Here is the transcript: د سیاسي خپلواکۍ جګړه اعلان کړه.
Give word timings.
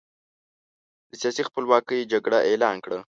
د 1.09 1.11
سیاسي 1.21 1.43
خپلواکۍ 1.49 1.99
جګړه 2.13 2.37
اعلان 2.49 2.75
کړه. 2.85 2.99